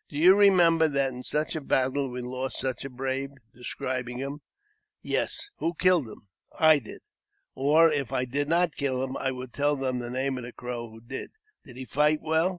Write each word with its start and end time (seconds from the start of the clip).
"Do 0.10 0.18
you 0.18 0.34
remember 0.34 0.86
that 0.86 1.14
in 1.14 1.22
such 1.22 1.56
a 1.56 1.62
battle 1.62 2.10
we 2.10 2.20
lost 2.20 2.58
such 2.58 2.84
a 2.84 2.90
brave?" 2.90 3.30
describing 3.58 4.18
him. 4.18 4.40
"Yes."" 5.00 5.48
Who 5.60 5.72
killed 5.78 6.06
him?"" 6.06 6.28
I 6.70 6.78
did." 6.78 7.00
Or, 7.54 7.90
if 7.90 8.12
I 8.12 8.26
did 8.26 8.50
not 8.50 8.74
kill 8.74 9.02
him, 9.02 9.16
I 9.16 9.30
would 9.32 9.54
tell 9.54 9.76
them 9.76 9.98
the 9.98 10.10
name 10.10 10.36
of 10.36 10.44
the 10.44 10.52
Crow 10.52 10.90
who 10.90 11.00
did." 11.00 11.30
Did 11.64 11.78
he 11.78 11.86
fight 11.86 12.20
well 12.20 12.46